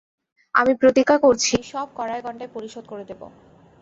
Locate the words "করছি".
1.25-1.55